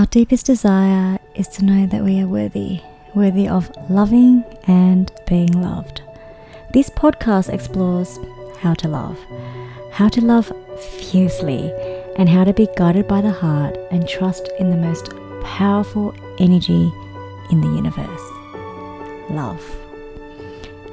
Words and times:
Our 0.00 0.06
deepest 0.06 0.46
desire 0.46 1.18
is 1.34 1.46
to 1.48 1.64
know 1.66 1.84
that 1.84 2.02
we 2.02 2.22
are 2.22 2.26
worthy, 2.26 2.80
worthy 3.14 3.46
of 3.46 3.70
loving 3.90 4.46
and 4.66 5.12
being 5.28 5.60
loved. 5.60 6.00
This 6.72 6.88
podcast 6.88 7.52
explores 7.52 8.18
how 8.60 8.72
to 8.72 8.88
love, 8.88 9.18
how 9.92 10.08
to 10.08 10.22
love 10.22 10.50
fiercely, 10.80 11.70
and 12.16 12.30
how 12.30 12.44
to 12.44 12.54
be 12.54 12.66
guided 12.78 13.08
by 13.08 13.20
the 13.20 13.30
heart 13.30 13.76
and 13.90 14.08
trust 14.08 14.48
in 14.58 14.70
the 14.70 14.76
most 14.78 15.12
powerful 15.44 16.14
energy 16.38 16.90
in 17.50 17.60
the 17.60 17.68
universe 17.68 18.22
love. 19.28 19.62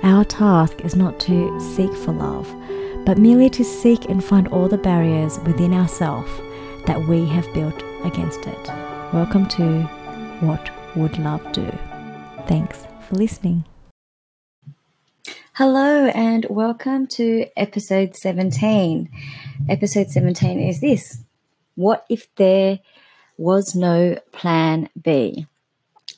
Our 0.03 0.25
task 0.25 0.81
is 0.81 0.97
not 0.97 1.17
to 1.21 1.57
seek 1.61 1.93
for 1.93 2.11
love, 2.11 2.53
but 3.05 3.17
merely 3.17 3.49
to 3.51 3.63
seek 3.63 4.09
and 4.09 4.21
find 4.21 4.49
all 4.49 4.67
the 4.67 4.77
barriers 4.77 5.39
within 5.45 5.73
ourselves 5.73 6.29
that 6.87 7.07
we 7.07 7.25
have 7.29 7.53
built 7.53 7.81
against 8.03 8.45
it. 8.45 8.86
Welcome 9.13 9.47
to 9.49 9.83
What 10.41 10.69
Would 10.97 11.17
Love 11.17 11.53
Do? 11.53 11.71
Thanks 12.45 12.85
for 13.07 13.15
listening. 13.15 13.63
Hello, 15.53 16.07
and 16.07 16.45
welcome 16.49 17.07
to 17.15 17.45
episode 17.55 18.17
17. 18.17 19.09
Episode 19.69 20.09
17 20.09 20.59
is 20.59 20.81
this 20.81 21.23
What 21.75 22.05
if 22.09 22.27
there 22.35 22.79
was 23.37 23.75
no 23.75 24.19
plan 24.33 24.89
B? 25.01 25.47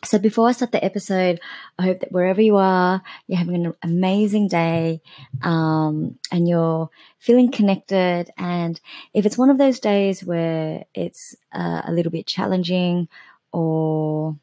So, 0.05 0.17
before 0.17 0.47
I 0.47 0.53
start 0.53 0.71
the 0.71 0.83
episode, 0.83 1.41
I 1.77 1.83
hope 1.83 1.99
that 1.99 2.11
wherever 2.11 2.41
you 2.41 2.55
are, 2.55 3.01
you're 3.27 3.37
having 3.37 3.65
an 3.65 3.73
amazing 3.83 4.47
day 4.47 5.01
um, 5.41 6.17
and 6.31 6.47
you're 6.47 6.89
feeling 7.17 7.51
connected. 7.51 8.31
And 8.37 8.79
if 9.13 9.25
it's 9.25 9.37
one 9.37 9.49
of 9.49 9.57
those 9.57 9.79
days 9.79 10.23
where 10.23 10.85
it's 10.93 11.35
uh, 11.51 11.81
a 11.83 11.91
little 11.91 12.13
bit 12.13 12.27
challenging 12.27 13.09
or 13.51 14.37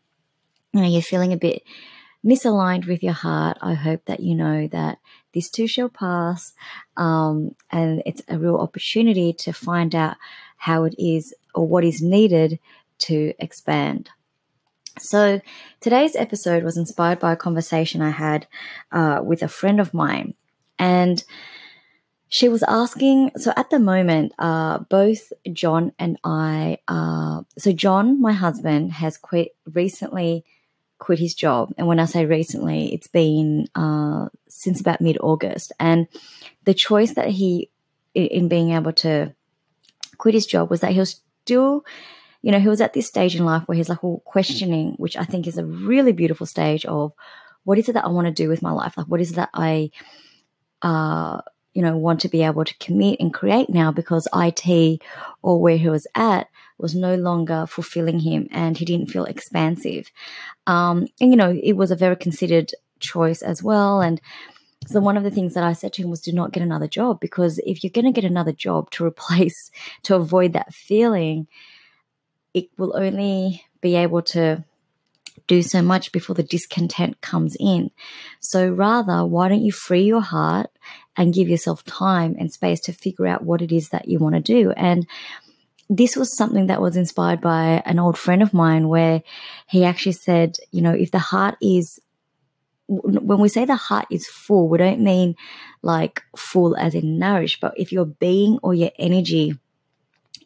you 0.74 0.80
know, 0.82 0.88
you're 0.88 1.00
feeling 1.00 1.32
a 1.32 1.38
bit 1.38 1.62
misaligned 2.22 2.86
with 2.86 3.02
your 3.02 3.14
heart, 3.14 3.56
I 3.62 3.72
hope 3.72 4.04
that 4.06 4.20
you 4.20 4.34
know 4.34 4.68
that 4.68 4.98
this 5.32 5.48
too 5.48 5.66
shall 5.66 5.88
pass. 5.88 6.52
Um, 6.98 7.54
and 7.70 8.02
it's 8.04 8.20
a 8.28 8.38
real 8.38 8.56
opportunity 8.56 9.32
to 9.32 9.54
find 9.54 9.94
out 9.94 10.16
how 10.58 10.84
it 10.84 10.94
is 10.98 11.32
or 11.54 11.66
what 11.66 11.84
is 11.84 12.02
needed 12.02 12.58
to 12.98 13.32
expand. 13.38 14.10
So, 14.98 15.40
today's 15.80 16.16
episode 16.16 16.64
was 16.64 16.76
inspired 16.76 17.18
by 17.18 17.32
a 17.32 17.36
conversation 17.36 18.00
I 18.00 18.10
had 18.10 18.46
uh, 18.90 19.20
with 19.22 19.42
a 19.42 19.48
friend 19.48 19.80
of 19.80 19.92
mine. 19.92 20.34
And 20.78 21.22
she 22.28 22.48
was 22.48 22.62
asking, 22.62 23.32
so 23.36 23.52
at 23.56 23.70
the 23.70 23.78
moment, 23.78 24.32
uh, 24.38 24.78
both 24.78 25.32
John 25.52 25.92
and 25.98 26.18
I, 26.24 26.78
uh, 26.88 27.42
so 27.58 27.72
John, 27.72 28.20
my 28.20 28.32
husband, 28.32 28.92
has 28.92 29.16
quit 29.16 29.54
recently 29.72 30.44
quit 30.98 31.18
his 31.18 31.34
job. 31.34 31.72
And 31.76 31.86
when 31.86 32.00
I 32.00 32.06
say 32.06 32.24
recently, 32.26 32.92
it's 32.92 33.06
been 33.06 33.66
uh, 33.74 34.28
since 34.48 34.80
about 34.80 35.00
mid 35.00 35.18
August. 35.20 35.72
And 35.78 36.08
the 36.64 36.74
choice 36.74 37.14
that 37.14 37.28
he, 37.28 37.70
in 38.14 38.48
being 38.48 38.70
able 38.70 38.92
to 38.94 39.34
quit 40.18 40.34
his 40.34 40.46
job, 40.46 40.70
was 40.70 40.80
that 40.80 40.92
he 40.92 40.98
was 40.98 41.20
still 41.44 41.84
you 42.46 42.52
know, 42.52 42.60
he 42.60 42.68
was 42.68 42.80
at 42.80 42.92
this 42.92 43.08
stage 43.08 43.34
in 43.34 43.44
life 43.44 43.64
where 43.66 43.74
he's 43.74 43.88
like, 43.88 44.04
well, 44.04 44.22
questioning, 44.24 44.92
which 44.98 45.16
I 45.16 45.24
think 45.24 45.48
is 45.48 45.58
a 45.58 45.66
really 45.66 46.12
beautiful 46.12 46.46
stage 46.46 46.84
of 46.84 47.12
what 47.64 47.76
is 47.76 47.88
it 47.88 47.94
that 47.94 48.04
I 48.04 48.08
want 48.08 48.28
to 48.28 48.32
do 48.32 48.48
with 48.48 48.62
my 48.62 48.70
life? 48.70 48.96
Like, 48.96 49.08
what 49.08 49.20
is 49.20 49.32
it 49.32 49.34
that 49.34 49.50
I, 49.52 49.90
uh, 50.80 51.40
you 51.74 51.82
know, 51.82 51.96
want 51.96 52.20
to 52.20 52.28
be 52.28 52.44
able 52.44 52.64
to 52.64 52.78
commit 52.78 53.18
and 53.18 53.34
create 53.34 53.68
now 53.68 53.90
because 53.90 54.28
IT 54.32 55.02
or 55.42 55.60
where 55.60 55.76
he 55.76 55.88
was 55.88 56.06
at 56.14 56.46
was 56.78 56.94
no 56.94 57.16
longer 57.16 57.66
fulfilling 57.66 58.20
him 58.20 58.46
and 58.52 58.78
he 58.78 58.84
didn't 58.84 59.10
feel 59.10 59.24
expansive. 59.24 60.12
Um, 60.68 61.08
and, 61.20 61.32
you 61.32 61.36
know, 61.36 61.52
it 61.60 61.72
was 61.72 61.90
a 61.90 61.96
very 61.96 62.14
considered 62.14 62.70
choice 63.00 63.42
as 63.42 63.60
well. 63.60 64.00
And, 64.00 64.20
so 64.86 65.00
one 65.00 65.16
of 65.16 65.24
the 65.24 65.32
things 65.32 65.54
that 65.54 65.64
I 65.64 65.72
said 65.72 65.92
to 65.94 66.02
him 66.02 66.10
was 66.10 66.20
do 66.20 66.30
not 66.30 66.52
get 66.52 66.62
another 66.62 66.86
job 66.86 67.18
because 67.18 67.58
if 67.66 67.82
you're 67.82 67.90
going 67.90 68.04
to 68.04 68.12
get 68.12 68.28
another 68.30 68.52
job 68.52 68.88
to 68.92 69.04
replace 69.04 69.72
to 70.04 70.14
avoid 70.14 70.52
that 70.52 70.72
feeling, 70.72 71.48
it 72.56 72.70
will 72.78 72.96
only 72.96 73.62
be 73.82 73.96
able 73.96 74.22
to 74.22 74.64
do 75.46 75.60
so 75.60 75.82
much 75.82 76.10
before 76.10 76.34
the 76.34 76.42
discontent 76.42 77.20
comes 77.20 77.54
in. 77.60 77.90
So 78.40 78.66
rather, 78.66 79.26
why 79.26 79.50
don't 79.50 79.60
you 79.60 79.72
free 79.72 80.04
your 80.04 80.22
heart 80.22 80.70
and 81.18 81.34
give 81.34 81.50
yourself 81.50 81.84
time 81.84 82.34
and 82.38 82.50
space 82.50 82.80
to 82.80 82.94
figure 82.94 83.26
out 83.26 83.44
what 83.44 83.60
it 83.60 83.72
is 83.72 83.90
that 83.90 84.08
you 84.08 84.18
want 84.18 84.36
to 84.36 84.40
do? 84.40 84.70
And 84.70 85.06
this 85.90 86.16
was 86.16 86.34
something 86.34 86.68
that 86.68 86.80
was 86.80 86.96
inspired 86.96 87.42
by 87.42 87.82
an 87.84 87.98
old 87.98 88.16
friend 88.16 88.42
of 88.42 88.54
mine 88.54 88.88
where 88.88 89.22
he 89.68 89.84
actually 89.84 90.12
said, 90.12 90.56
you 90.72 90.80
know, 90.80 90.94
if 90.94 91.10
the 91.10 91.18
heart 91.18 91.56
is 91.60 92.00
when 92.88 93.40
we 93.40 93.48
say 93.48 93.66
the 93.66 93.76
heart 93.76 94.06
is 94.10 94.28
full, 94.28 94.68
we 94.68 94.78
don't 94.78 95.00
mean 95.00 95.34
like 95.82 96.22
full 96.36 96.74
as 96.76 96.94
in 96.94 97.18
nourished, 97.18 97.60
but 97.60 97.74
if 97.76 97.92
your 97.92 98.06
being 98.06 98.58
or 98.62 98.72
your 98.74 98.92
energy 98.98 99.58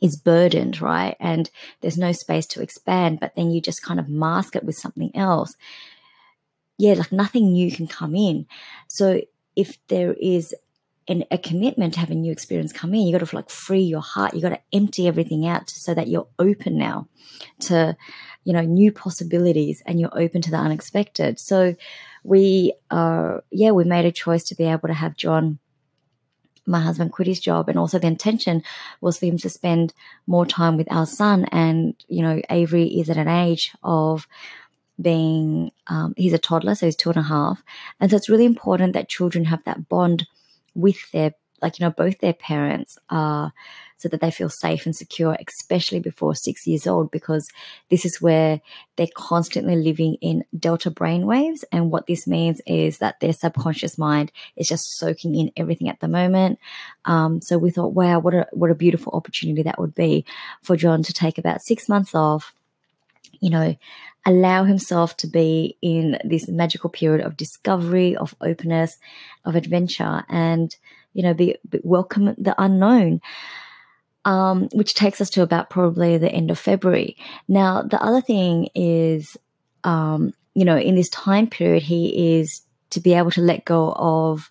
is 0.01 0.17
burdened, 0.17 0.81
right? 0.81 1.17
And 1.21 1.51
there's 1.81 1.99
no 1.99 2.13
space 2.13 2.47
to 2.49 2.63
expand, 2.63 3.21
but 3.21 3.35
then 3.37 3.51
you 3.51 3.61
just 3.61 3.83
kind 3.83 4.01
of 4.01 4.09
mask 4.09 4.57
it 4.57 4.65
with 4.65 4.77
something 4.77 5.15
else. 5.15 5.55
Yeah, 6.79 6.95
like 6.95 7.13
nothing 7.13 7.53
new 7.53 7.71
can 7.71 7.87
come 7.87 8.15
in. 8.15 8.47
So 8.89 9.21
if 9.57 9.79
there 9.89 10.15
is 10.15 10.55
an, 11.09 11.25
a 11.31 11.37
commitment 11.37 11.95
to 11.95 12.01
have 12.01 12.11
a 12.11 12.15
new 12.15 12.33
experience 12.33 12.73
come 12.73 12.95
in, 12.95 13.03
you 13.03 13.17
got 13.19 13.27
to 13.27 13.37
like 13.37 13.51
free 13.51 13.83
your 13.83 14.01
heart. 14.01 14.35
You 14.35 14.41
got 14.41 14.51
to 14.51 14.61
empty 14.73 15.07
everything 15.07 15.47
out 15.47 15.69
so 15.69 15.93
that 15.93 16.09
you're 16.09 16.29
open 16.39 16.79
now 16.79 17.09
to, 17.61 17.97
you 18.45 18.53
know, 18.53 18.63
new 18.63 18.93
possibilities 18.93 19.83
and 19.87 20.01
you're 20.01 20.19
open 20.19 20.41
to 20.43 20.51
the 20.51 20.57
unexpected. 20.57 21.39
So 21.39 21.75
we 22.25 22.73
are, 22.91 23.45
yeah, 23.51 23.73
we 23.73 23.85
made 23.85 24.07
a 24.07 24.13
choice 24.13 24.45
to 24.45 24.55
be 24.55 24.65
able 24.65 24.89
to 24.89 24.95
have 24.95 25.17
John 25.17 25.59
my 26.71 26.81
husband 26.81 27.13
quit 27.13 27.29
his 27.29 27.41
job 27.41 27.69
and 27.69 27.79
also 27.79 27.99
the 27.99 28.07
intention 28.07 28.63
was 29.01 29.19
for 29.19 29.27
him 29.27 29.39
to 29.39 29.51
spend 29.51 29.93
more 30.27 30.47
time 30.47 30.77
with 30.77 30.91
our 30.91 31.07
son. 31.07 31.45
And 31.53 31.95
you 32.09 32.23
know 32.23 32.41
avery 32.51 32.87
is 32.87 33.11
at 33.11 33.17
an 33.17 33.29
age 33.29 33.73
of 33.83 34.27
being 35.01 35.71
um, 35.87 36.15
he's 36.17 36.33
a 36.33 36.39
toddler 36.39 36.75
so 36.75 36.87
he's 36.87 36.97
two 36.97 37.11
and 37.11 37.19
a 37.19 37.23
half. 37.23 37.63
And 37.99 38.11
so 38.11 38.17
it's 38.17 38.29
really 38.29 38.45
important 38.45 38.93
that 38.93 39.09
children 39.09 39.47
have 39.47 39.65
that 39.65 39.89
bond 39.89 40.27
with 40.75 41.11
their 41.13 41.35
like 41.63 41.79
you 41.79 41.87
know 41.87 41.91
both 41.91 42.19
their 42.19 42.35
parents 42.35 42.99
are 43.09 43.53
so 44.01 44.09
that 44.09 44.23
they 44.23 44.31
feel 44.31 44.49
safe 44.49 44.87
and 44.87 44.97
secure, 44.97 45.37
especially 45.47 46.01
before 46.01 46.35
six 46.35 46.67
years 46.67 46.87
old, 46.87 47.11
because 47.11 47.51
this 47.91 48.07
is 48.07 48.21
where 48.21 48.63
they're 48.97 49.07
constantly 49.15 49.77
living 49.77 50.17
in 50.23 50.43
delta 50.59 50.91
brain 50.91 51.27
waves. 51.27 51.67
And 51.71 51.91
what 51.91 52.07
this 52.07 52.27
means 52.27 52.63
is 52.67 52.97
that 52.99 53.21
their 53.21 53.35
subconscious 53.35 53.99
mind 53.99 54.33
is 54.57 54.69
just 54.69 54.97
soaking 54.97 55.35
in 55.35 55.53
everything 55.55 55.91
at 55.91 56.01
the 56.01 56.09
moment. 56.09 56.59
Um, 57.05 57.43
so 57.43 57.59
we 57.59 57.71
thought, 57.71 57.93
wow, 57.93 58.21
what 58.21 58.33
a 58.33 58.47
what 58.53 58.71
a 58.71 58.75
beautiful 58.75 59.13
opportunity 59.13 59.63
that 59.65 59.79
would 59.79 59.95
be 59.95 60.25
for 60.63 60.77
John 60.77 61.03
to 61.03 61.13
take 61.13 61.37
about 61.37 61.61
six 61.61 61.87
months 61.87 62.15
off. 62.15 62.55
You 63.39 63.51
know, 63.51 63.77
allow 64.25 64.65
himself 64.65 65.15
to 65.19 65.27
be 65.27 65.77
in 65.83 66.19
this 66.25 66.49
magical 66.49 66.89
period 66.89 67.25
of 67.25 67.37
discovery, 67.37 68.17
of 68.17 68.35
openness, 68.41 68.97
of 69.45 69.57
adventure, 69.57 70.25
and 70.31 70.75
you 71.13 71.23
know, 71.23 71.35
be, 71.35 71.57
be 71.69 71.81
welcome 71.83 72.35
the 72.39 72.55
unknown 72.59 73.21
um, 74.25 74.69
which 74.73 74.95
takes 74.95 75.21
us 75.21 75.31
to 75.31 75.43
about 75.43 75.71
probably 75.71 76.19
the 76.19 76.31
end 76.31 76.51
of 76.51 76.59
February. 76.59 77.17
Now, 77.49 77.83
the 77.83 78.03
other 78.03 78.21
thing 78.21 78.69
is, 78.75 79.37
um, 79.85 80.35
you 80.55 80.65
know, 80.65 80.77
in 80.77 80.95
this 80.95 81.09
time 81.09 81.47
period, 81.47 81.83
he 81.83 82.39
is 82.39 82.63
to 82.91 83.01
be 83.01 83.15
able 83.15 83.31
to 83.31 83.41
let 83.41 83.65
go 83.65 83.93
of 83.93 84.51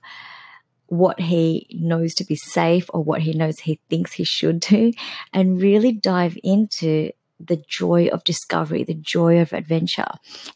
what 0.88 1.20
he 1.20 1.68
knows 1.80 2.16
to 2.16 2.26
be 2.26 2.36
safe 2.36 2.90
or 2.94 3.04
what 3.04 3.22
he 3.22 3.34
knows 3.34 3.60
he 3.60 3.80
thinks 3.90 4.14
he 4.14 4.24
should 4.24 4.60
do 4.60 4.92
and 5.34 5.62
really 5.62 5.92
dive 5.92 6.36
into 6.44 7.12
the 7.40 7.58
joy 7.68 8.08
of 8.08 8.24
discovery, 8.24 8.84
the 8.84 8.96
joy 8.96 9.40
of 9.40 9.54
adventure. 9.54 10.08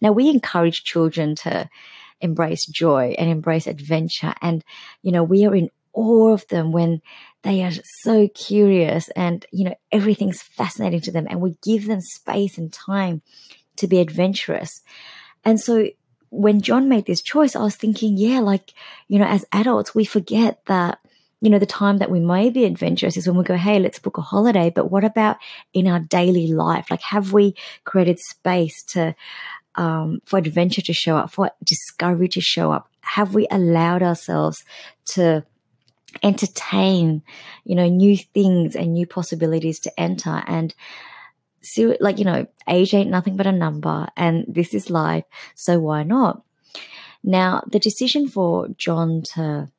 Now, 0.01 0.11
we 0.11 0.29
encourage 0.29 0.83
children 0.83 1.35
to 1.35 1.69
embrace 2.19 2.65
joy 2.65 3.15
and 3.19 3.29
embrace 3.29 3.67
adventure. 3.67 4.33
And, 4.41 4.63
you 5.03 5.11
know, 5.11 5.23
we 5.23 5.45
are 5.45 5.55
in 5.55 5.69
awe 5.93 6.33
of 6.33 6.47
them 6.47 6.71
when 6.71 7.01
they 7.43 7.63
are 7.63 7.71
so 8.01 8.27
curious 8.29 9.09
and, 9.09 9.45
you 9.51 9.65
know, 9.65 9.75
everything's 9.91 10.41
fascinating 10.41 11.01
to 11.01 11.11
them 11.11 11.27
and 11.29 11.41
we 11.41 11.55
give 11.61 11.87
them 11.87 12.01
space 12.01 12.57
and 12.57 12.71
time 12.71 13.21
to 13.75 13.87
be 13.87 13.99
adventurous. 13.99 14.81
And 15.43 15.59
so 15.59 15.87
when 16.29 16.61
John 16.61 16.89
made 16.89 17.05
this 17.05 17.21
choice, 17.21 17.55
I 17.55 17.61
was 17.61 17.75
thinking, 17.75 18.17
yeah, 18.17 18.39
like, 18.39 18.73
you 19.07 19.19
know, 19.19 19.27
as 19.27 19.45
adults, 19.51 19.93
we 19.93 20.05
forget 20.05 20.65
that, 20.65 20.99
you 21.41 21.49
know, 21.49 21.59
the 21.59 21.65
time 21.65 21.97
that 21.97 22.09
we 22.09 22.19
may 22.19 22.49
be 22.49 22.63
adventurous 22.63 23.17
is 23.17 23.27
when 23.27 23.37
we 23.37 23.43
go, 23.43 23.57
hey, 23.57 23.77
let's 23.77 23.99
book 23.99 24.17
a 24.17 24.21
holiday. 24.21 24.69
But 24.69 24.89
what 24.89 25.03
about 25.03 25.37
in 25.73 25.87
our 25.87 25.99
daily 25.99 26.47
life? 26.47 26.87
Like, 26.89 27.01
have 27.01 27.33
we 27.33 27.55
created 27.83 28.19
space 28.19 28.81
to, 28.89 29.13
um, 29.75 30.21
for 30.25 30.39
adventure 30.39 30.81
to 30.81 30.93
show 30.93 31.17
up, 31.17 31.31
for 31.31 31.51
discovery 31.63 32.29
to 32.29 32.41
show 32.41 32.71
up? 32.71 32.89
Have 33.01 33.35
we 33.35 33.45
allowed 33.51 34.01
ourselves 34.01 34.63
to 35.07 35.45
entertain, 36.21 37.23
you 37.63 37.75
know, 37.75 37.87
new 37.87 38.17
things 38.17 38.75
and 38.75 38.93
new 38.93 39.07
possibilities 39.07 39.79
to 39.81 39.99
enter. 39.99 40.43
And 40.47 40.73
see, 41.61 41.95
like, 41.99 42.19
you 42.19 42.25
know, 42.25 42.47
age 42.67 42.93
ain't 42.93 43.09
nothing 43.09 43.37
but 43.37 43.47
a 43.47 43.51
number 43.51 44.07
and 44.15 44.45
this 44.47 44.73
is 44.73 44.89
life. 44.89 45.25
So 45.55 45.79
why 45.79 46.03
not? 46.03 46.43
Now, 47.23 47.63
the 47.71 47.79
decision 47.79 48.27
for 48.27 48.67
John 48.77 49.21
to, 49.33 49.69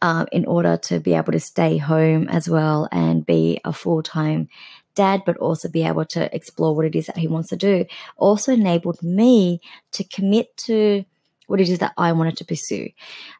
um, 0.00 0.26
in 0.30 0.44
order 0.46 0.76
to 0.76 1.00
be 1.00 1.14
able 1.14 1.32
to 1.32 1.40
stay 1.40 1.78
home 1.78 2.28
as 2.28 2.48
well 2.48 2.88
and 2.92 3.26
be 3.26 3.60
a 3.64 3.72
full 3.72 4.02
time 4.02 4.48
dad, 4.94 5.22
but 5.26 5.36
also 5.36 5.68
be 5.68 5.84
able 5.84 6.04
to 6.06 6.34
explore 6.34 6.74
what 6.74 6.86
it 6.86 6.96
is 6.96 7.06
that 7.06 7.18
he 7.18 7.28
wants 7.28 7.50
to 7.50 7.56
do, 7.56 7.84
also 8.16 8.52
enabled 8.52 9.02
me 9.02 9.60
to 9.92 10.04
commit 10.04 10.56
to 10.56 11.04
what 11.46 11.60
it 11.60 11.68
is 11.68 11.78
that 11.78 11.94
I 11.96 12.12
wanted 12.12 12.36
to 12.38 12.44
pursue. 12.44 12.88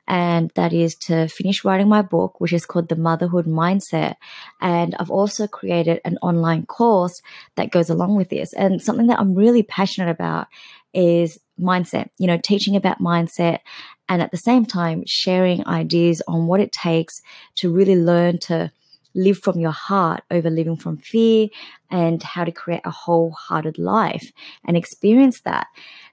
And 0.07 0.51
that 0.55 0.73
is 0.73 0.95
to 1.07 1.29
finish 1.29 1.65
writing 1.65 1.89
my 1.89 2.03
book, 2.03 2.41
which 2.41 2.53
is 2.53 2.67
called 2.67 2.89
The 2.89 2.97
Motherhood 2.97 3.47
Mindset. 3.47 4.15
And 4.61 4.95
I've 4.99 5.11
also 5.11 5.47
created 5.47 6.01
an 6.05 6.19
online 6.23 6.67
course 6.67 7.21
that 7.57 7.71
goes 7.71 7.91
along 7.91 8.17
with 8.17 8.29
this. 8.29 8.53
And 8.53 8.81
something 8.81 9.09
that 9.09 9.19
I'm 9.19 9.35
really 9.35 9.63
passionate 9.63 10.11
about 10.11 10.47
is 10.95 11.39
mindset, 11.61 12.11
you 12.19 12.27
know, 12.27 12.39
teaching 12.39 12.77
about 12.77 13.01
mindset 13.01 13.61
and 14.09 14.23
at 14.23 14.31
the 14.31 14.37
same 14.37 14.65
time 14.65 15.03
sharing 15.07 15.67
ideas 15.67 16.23
on 16.29 16.47
what 16.47 16.61
it 16.61 16.73
takes 16.73 17.21
to 17.57 17.73
really 17.73 17.97
learn 17.97 18.39
to 18.39 18.71
live 19.15 19.39
from 19.39 19.59
your 19.59 19.73
heart 19.73 20.23
over 20.31 20.51
living 20.51 20.77
from 20.77 20.99
fear 20.99 21.49
and 21.91 22.23
how 22.23 22.45
to 22.45 22.53
create 22.53 22.83
a 22.85 22.91
wholehearted 22.91 23.79
life 23.79 24.31
and 24.65 24.77
experience 24.77 25.41
that. 25.41 25.67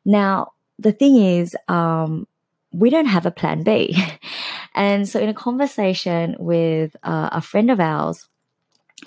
Now, 0.06 0.54
the 0.83 0.91
thing 0.91 1.18
is, 1.18 1.56
um, 1.68 2.27
we 2.71 2.89
don't 2.89 3.06
have 3.06 3.25
a 3.25 3.31
plan 3.31 3.63
B. 3.63 3.95
and 4.75 5.07
so, 5.07 5.19
in 5.19 5.30
a 5.30 5.33
conversation 5.33 6.35
with 6.39 6.95
uh, 7.03 7.30
a 7.31 7.41
friend 7.41 7.71
of 7.71 7.80
ours, 7.80 8.27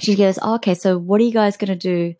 she 0.01 0.15
goes, 0.15 0.39
oh, 0.41 0.55
"Okay, 0.57 0.75
so 0.75 0.97
what 0.97 1.21
are 1.21 1.25
you 1.25 1.33
guys 1.33 1.57
going 1.57 1.69
to 1.69 1.77
do 1.77 2.15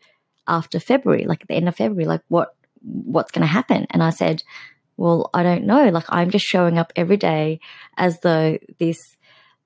after 0.47 0.81
February? 0.81 1.25
Like 1.25 1.43
at 1.43 1.49
the 1.49 1.55
end 1.55 1.69
of 1.69 1.77
February? 1.77 2.07
Like 2.07 2.23
what 2.29 2.55
what's 2.83 3.31
going 3.31 3.47
to 3.47 3.53
happen?" 3.53 3.87
And 3.91 4.03
I 4.03 4.11
said, 4.11 4.43
"Well, 4.97 5.31
I 5.33 5.43
don't 5.43 5.65
know. 5.65 5.89
Like 5.89 6.07
I'm 6.09 6.31
just 6.31 6.45
showing 6.45 6.79
up 6.79 6.93
every 6.97 7.17
day 7.17 7.61
as 7.97 8.21
though 8.21 8.59
this." 8.79 8.99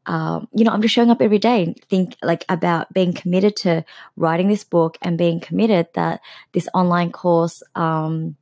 Um, 0.07 0.49
you 0.55 0.65
know, 0.65 0.73
I'm 0.73 0.81
just 0.81 0.95
showing 0.95 1.11
up 1.11 1.21
every 1.21 1.39
day 1.39 1.63
and 1.63 1.79
think 1.85 2.17
like 2.23 2.45
about 2.49 2.93
being 2.93 3.13
committed 3.13 3.55
to 3.57 3.85
writing 4.17 4.49
this 4.49 4.65
book 4.65 4.97
and 5.03 5.19
being 5.19 5.41
committed 5.41 5.89
that 5.95 6.23
this 6.53 6.67
online 6.73 7.13
course 7.13 7.63
um, 7.75 8.35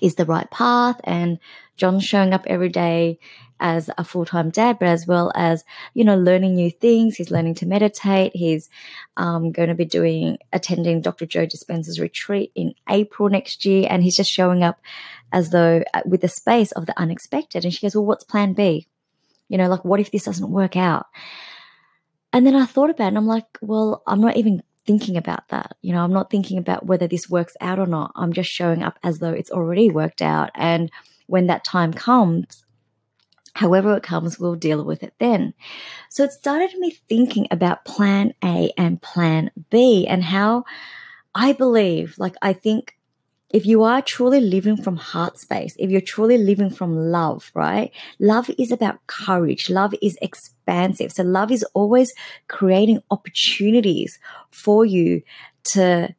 is 0.00 0.14
the 0.14 0.24
right 0.24 0.50
path 0.50 1.00
and 1.04 1.38
John's 1.76 2.04
showing 2.04 2.32
up 2.34 2.44
every 2.46 2.68
day 2.68 3.18
as 3.60 3.90
a 3.98 4.04
full-time 4.04 4.50
dad, 4.50 4.78
but 4.78 4.88
as 4.88 5.06
well 5.06 5.30
as, 5.34 5.64
you 5.94 6.04
know, 6.04 6.16
learning 6.16 6.54
new 6.54 6.70
things. 6.70 7.16
He's 7.16 7.30
learning 7.30 7.54
to 7.56 7.66
meditate. 7.66 8.32
He's 8.34 8.70
um, 9.16 9.52
going 9.52 9.68
to 9.68 9.74
be 9.74 9.84
doing, 9.84 10.38
attending 10.52 11.02
Dr. 11.02 11.26
Joe 11.26 11.46
Dispenza's 11.46 12.00
retreat 12.00 12.52
in 12.54 12.74
April 12.88 13.28
next 13.28 13.64
year. 13.64 13.86
And 13.90 14.02
he's 14.02 14.16
just 14.16 14.30
showing 14.30 14.62
up 14.62 14.80
as 15.32 15.50
though 15.50 15.82
uh, 15.92 16.02
with 16.06 16.22
the 16.22 16.28
space 16.28 16.72
of 16.72 16.86
the 16.86 16.98
unexpected. 16.98 17.64
And 17.64 17.72
she 17.72 17.82
goes, 17.82 17.94
well, 17.94 18.06
what's 18.06 18.24
plan 18.24 18.54
B? 18.54 18.88
You 19.48 19.58
know, 19.58 19.68
like, 19.68 19.84
what 19.84 20.00
if 20.00 20.10
this 20.10 20.24
doesn't 20.24 20.50
work 20.50 20.76
out? 20.76 21.06
And 22.32 22.46
then 22.46 22.54
I 22.54 22.64
thought 22.64 22.90
about 22.90 23.06
it 23.06 23.08
and 23.08 23.18
I'm 23.18 23.26
like, 23.26 23.58
well, 23.60 24.02
I'm 24.06 24.20
not 24.20 24.36
even 24.36 24.62
thinking 24.90 25.16
about 25.16 25.46
that. 25.50 25.76
You 25.82 25.92
know, 25.92 26.02
I'm 26.02 26.12
not 26.12 26.30
thinking 26.30 26.58
about 26.58 26.86
whether 26.86 27.06
this 27.06 27.30
works 27.30 27.56
out 27.60 27.78
or 27.78 27.86
not. 27.86 28.10
I'm 28.16 28.32
just 28.32 28.50
showing 28.50 28.82
up 28.82 28.98
as 29.04 29.20
though 29.20 29.30
it's 29.30 29.52
already 29.52 29.88
worked 29.88 30.20
out. 30.20 30.50
And 30.56 30.90
when 31.28 31.46
that 31.46 31.62
time 31.62 31.92
comes, 31.92 32.64
however 33.54 33.96
it 33.96 34.02
comes, 34.02 34.40
we'll 34.40 34.56
deal 34.56 34.82
with 34.82 35.04
it 35.04 35.14
then. 35.20 35.54
So 36.08 36.24
it 36.24 36.32
started 36.32 36.76
me 36.76 36.98
thinking 37.08 37.46
about 37.52 37.84
plan 37.84 38.34
A 38.42 38.72
and 38.76 39.00
plan 39.00 39.52
B 39.70 40.08
and 40.08 40.24
how 40.24 40.64
I 41.36 41.52
believe, 41.52 42.16
like, 42.18 42.34
I 42.42 42.52
think 42.52 42.96
if 43.50 43.66
you 43.66 43.82
are 43.82 44.00
truly 44.00 44.40
living 44.40 44.76
from 44.76 44.96
heart 44.96 45.38
space, 45.38 45.74
if 45.78 45.90
you're 45.90 46.00
truly 46.00 46.38
living 46.38 46.70
from 46.70 46.96
love, 46.96 47.50
right? 47.54 47.90
Love 48.20 48.48
is 48.58 48.70
about 48.70 49.04
courage. 49.08 49.68
Love 49.68 49.92
is 50.00 50.16
expansive. 50.22 51.12
So 51.12 51.24
love 51.24 51.50
is 51.50 51.64
always 51.74 52.12
creating 52.48 53.02
opportunities 53.10 54.18
for 54.50 54.84
you 54.84 55.22
to, 55.72 56.14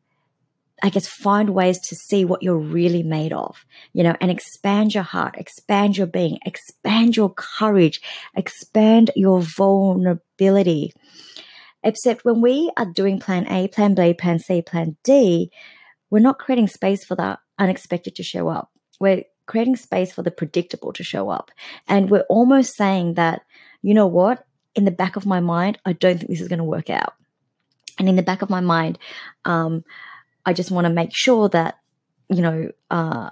I 0.83 0.89
guess, 0.89 1.07
find 1.07 1.51
ways 1.51 1.79
to 1.87 1.95
see 1.95 2.25
what 2.25 2.43
you're 2.43 2.57
really 2.57 3.03
made 3.03 3.31
of, 3.31 3.65
you 3.93 4.03
know, 4.03 4.15
and 4.19 4.29
expand 4.29 4.93
your 4.93 5.03
heart, 5.03 5.35
expand 5.37 5.95
your 5.95 6.07
being, 6.07 6.37
expand 6.45 7.15
your 7.15 7.33
courage, 7.33 8.01
expand 8.35 9.09
your 9.15 9.41
vulnerability. 9.41 10.91
Except 11.81 12.25
when 12.25 12.41
we 12.41 12.71
are 12.75 12.85
doing 12.85 13.19
plan 13.19 13.47
A, 13.47 13.69
plan 13.69 13.95
B, 13.95 14.13
plan 14.13 14.37
C, 14.37 14.61
plan 14.61 14.97
D, 15.03 15.49
we're 16.11 16.19
not 16.19 16.37
creating 16.37 16.67
space 16.67 17.03
for 17.03 17.15
that 17.15 17.39
unexpected 17.57 18.15
to 18.15 18.23
show 18.23 18.49
up. 18.49 18.69
We're 18.99 19.23
creating 19.47 19.77
space 19.77 20.11
for 20.11 20.21
the 20.21 20.29
predictable 20.29 20.93
to 20.93 21.03
show 21.03 21.29
up. 21.29 21.49
And 21.87 22.11
we're 22.11 22.25
almost 22.29 22.75
saying 22.75 23.15
that, 23.15 23.41
you 23.81 23.95
know 23.95 24.05
what, 24.07 24.45
in 24.75 24.85
the 24.85 24.91
back 24.91 25.15
of 25.15 25.25
my 25.25 25.39
mind, 25.39 25.79
I 25.85 25.93
don't 25.93 26.17
think 26.17 26.29
this 26.29 26.41
is 26.41 26.47
going 26.47 26.59
to 26.59 26.63
work 26.63 26.89
out. 26.89 27.13
And 27.97 28.07
in 28.07 28.15
the 28.15 28.23
back 28.23 28.41
of 28.41 28.49
my 28.49 28.61
mind, 28.61 28.99
um, 29.45 29.83
I 30.45 30.53
just 30.53 30.71
want 30.71 30.85
to 30.85 30.93
make 30.93 31.13
sure 31.13 31.49
that, 31.49 31.79
you 32.29 32.41
know, 32.41 32.71
uh, 32.89 33.29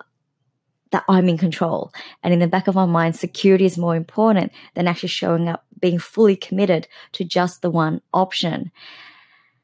that 0.92 1.04
I'm 1.08 1.30
in 1.30 1.38
control. 1.38 1.94
And 2.24 2.34
in 2.34 2.40
the 2.40 2.48
back 2.48 2.68
of 2.68 2.76
my 2.76 2.86
mind, 2.86 3.16
security 3.16 3.66
is 3.66 3.78
more 3.78 3.96
important 3.96 4.52
than 4.74 4.88
actually 4.88 5.10
showing 5.10 5.48
up, 5.48 5.66
being 5.80 6.00
fully 6.00 6.36
committed 6.36 6.88
to 7.14 7.24
just 7.24 7.62
the 7.62 7.70
one 7.70 8.02
option. 8.14 8.72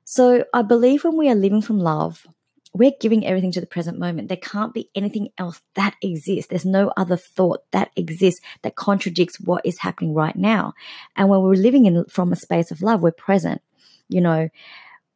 So 0.06 0.45
I 0.53 0.62
believe 0.62 1.03
when 1.03 1.17
we 1.17 1.29
are 1.29 1.35
living 1.35 1.62
from 1.62 1.79
love, 1.79 2.27
we're 2.75 2.92
giving 3.00 3.25
everything 3.25 3.54
to 3.54 3.62
the 3.62 3.66
present 3.66 3.98
moment. 3.98 4.27
There 4.27 4.36
can't 4.36 4.74
be 4.74 4.89
anything 4.95 5.30
else 5.38 5.62
that 5.75 5.95
exists. 6.01 6.50
There's 6.50 6.66
no 6.66 6.92
other 6.98 7.16
thought 7.16 7.63
that 7.72 7.89
exists 7.95 8.42
that 8.63 8.75
contradicts 8.75 9.39
what 9.39 9.66
is 9.66 9.80
happening 9.80 10.13
right 10.13 10.36
now. 10.36 10.74
And 11.16 11.30
when 11.30 11.42
we're 11.42 11.54
living 11.54 11.86
in 11.86 12.04
from 12.06 12.33
a 12.33 12.36
space 12.36 12.72
of 12.72 12.81
love, 12.81 13.01
we're 13.01 13.12
present. 13.12 13.62
You 14.10 14.19
know, 14.19 14.50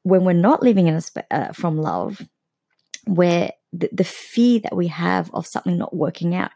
when 0.04 0.24
we're 0.24 0.32
not 0.32 0.64
living 0.64 0.88
in 0.88 0.96
a 0.96 1.02
sp- 1.04 1.28
uh, 1.30 1.52
from 1.52 1.78
love, 1.78 2.22
where 3.06 3.52
the, 3.74 3.90
the 3.92 4.06
fear 4.06 4.62
that 4.62 4.78
we 4.78 4.88
have 4.88 5.30
of 5.34 5.46
something 5.46 5.78
not 5.78 5.94
working 5.94 6.34
out 6.34 6.52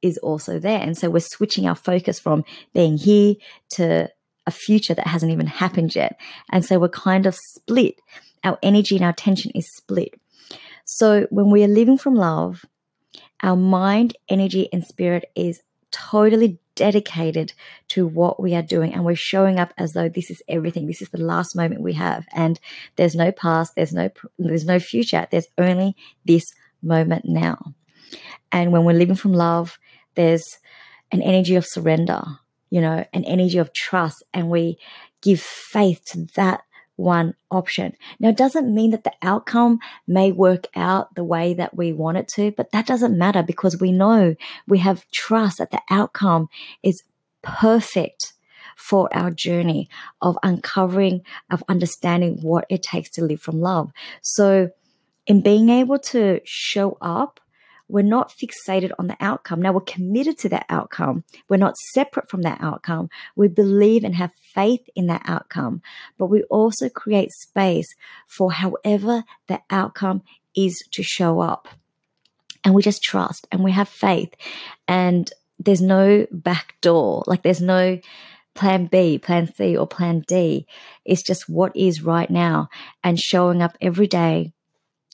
is 0.00 0.16
also 0.18 0.60
there. 0.60 0.80
And 0.80 0.96
so 0.96 1.10
we're 1.10 1.20
switching 1.20 1.66
our 1.66 1.74
focus 1.74 2.20
from 2.20 2.44
being 2.72 2.98
here 2.98 3.34
to 3.72 4.08
a 4.46 4.50
future 4.52 4.94
that 4.94 5.08
hasn't 5.08 5.32
even 5.32 5.48
happened 5.48 5.96
yet. 5.96 6.20
And 6.52 6.64
so 6.64 6.78
we're 6.78 6.88
kind 6.88 7.26
of 7.26 7.34
split 7.34 8.00
our 8.44 8.58
energy 8.62 8.96
and 8.96 9.04
our 9.04 9.10
attention 9.10 9.50
is 9.54 9.66
split. 9.74 10.14
So 10.84 11.26
when 11.30 11.50
we 11.50 11.64
are 11.64 11.68
living 11.68 11.98
from 11.98 12.14
love, 12.14 12.64
our 13.42 13.56
mind, 13.56 14.16
energy, 14.28 14.68
and 14.72 14.84
spirit 14.84 15.30
is 15.34 15.60
totally 15.90 16.58
dedicated 16.74 17.52
to 17.88 18.06
what 18.06 18.40
we 18.40 18.54
are 18.54 18.62
doing 18.62 18.92
and 18.92 19.04
we're 19.04 19.14
showing 19.14 19.60
up 19.60 19.72
as 19.78 19.92
though 19.92 20.08
this 20.08 20.30
is 20.30 20.42
everything. 20.48 20.86
This 20.86 21.00
is 21.00 21.08
the 21.10 21.22
last 21.22 21.54
moment 21.54 21.80
we 21.80 21.92
have 21.92 22.26
and 22.32 22.58
there's 22.96 23.14
no 23.14 23.30
past 23.30 23.76
there's 23.76 23.92
no 23.92 24.10
there's 24.38 24.64
no 24.64 24.80
future. 24.80 25.26
There's 25.30 25.46
only 25.56 25.94
this 26.24 26.44
moment 26.82 27.26
now. 27.26 27.74
And 28.50 28.72
when 28.72 28.84
we're 28.84 28.98
living 28.98 29.14
from 29.14 29.32
love 29.32 29.78
there's 30.16 30.58
an 31.12 31.22
energy 31.22 31.54
of 31.54 31.64
surrender 31.64 32.22
you 32.70 32.80
know 32.80 33.04
an 33.12 33.24
energy 33.24 33.58
of 33.58 33.72
trust 33.72 34.22
and 34.32 34.50
we 34.50 34.78
give 35.22 35.40
faith 35.40 36.04
to 36.06 36.26
that 36.34 36.62
one 36.96 37.34
option. 37.50 37.96
Now, 38.20 38.28
it 38.28 38.36
doesn't 38.36 38.72
mean 38.72 38.90
that 38.90 39.04
the 39.04 39.12
outcome 39.22 39.80
may 40.06 40.32
work 40.32 40.66
out 40.76 41.14
the 41.14 41.24
way 41.24 41.54
that 41.54 41.76
we 41.76 41.92
want 41.92 42.18
it 42.18 42.28
to, 42.28 42.52
but 42.52 42.70
that 42.72 42.86
doesn't 42.86 43.18
matter 43.18 43.42
because 43.42 43.80
we 43.80 43.92
know 43.92 44.36
we 44.66 44.78
have 44.78 45.10
trust 45.10 45.58
that 45.58 45.70
the 45.70 45.82
outcome 45.90 46.48
is 46.82 47.02
perfect 47.42 48.32
for 48.76 49.14
our 49.14 49.30
journey 49.30 49.88
of 50.20 50.38
uncovering, 50.42 51.22
of 51.50 51.62
understanding 51.68 52.38
what 52.42 52.66
it 52.68 52.82
takes 52.82 53.10
to 53.10 53.24
live 53.24 53.40
from 53.40 53.60
love. 53.60 53.90
So, 54.22 54.70
in 55.26 55.40
being 55.40 55.70
able 55.70 55.98
to 55.98 56.40
show 56.44 56.98
up 57.00 57.40
we're 57.88 58.02
not 58.02 58.32
fixated 58.32 58.92
on 58.98 59.08
the 59.08 59.16
outcome. 59.20 59.60
Now 59.60 59.72
we're 59.72 59.80
committed 59.80 60.38
to 60.38 60.48
that 60.50 60.66
outcome. 60.68 61.24
We're 61.48 61.56
not 61.56 61.76
separate 61.92 62.30
from 62.30 62.42
that 62.42 62.58
outcome. 62.60 63.10
We 63.36 63.48
believe 63.48 64.04
and 64.04 64.14
have 64.14 64.32
faith 64.54 64.88
in 64.96 65.06
that 65.08 65.22
outcome, 65.26 65.82
but 66.18 66.26
we 66.26 66.42
also 66.44 66.88
create 66.88 67.30
space 67.32 67.88
for 68.26 68.52
however 68.52 69.24
the 69.48 69.60
outcome 69.70 70.22
is 70.56 70.82
to 70.92 71.02
show 71.02 71.40
up. 71.40 71.68
And 72.64 72.74
we 72.74 72.82
just 72.82 73.02
trust 73.02 73.46
and 73.52 73.62
we 73.62 73.72
have 73.72 73.88
faith. 73.88 74.32
And 74.88 75.30
there's 75.58 75.82
no 75.82 76.26
back 76.30 76.76
door. 76.80 77.22
Like 77.26 77.42
there's 77.42 77.60
no 77.60 78.00
plan 78.54 78.86
B, 78.86 79.18
plan 79.18 79.52
C, 79.52 79.76
or 79.76 79.86
plan 79.86 80.24
D. 80.26 80.66
It's 81.04 81.22
just 81.22 81.48
what 81.48 81.76
is 81.76 82.02
right 82.02 82.30
now 82.30 82.70
and 83.02 83.20
showing 83.20 83.60
up 83.60 83.76
every 83.80 84.06
day 84.06 84.53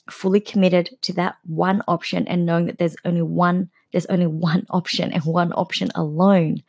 fully 0.09 0.39
committed 0.39 0.89
to 1.01 1.13
that 1.13 1.35
one 1.45 1.81
option 1.87 2.27
and 2.27 2.45
knowing 2.45 2.65
that 2.65 2.77
there's 2.77 2.95
only 3.05 3.21
one 3.21 3.69
there's 3.91 4.05
only 4.07 4.27
one 4.51 4.65
option 4.69 5.11
and 5.11 5.23
one 5.23 5.51
option 5.53 5.89
alone 5.95 6.63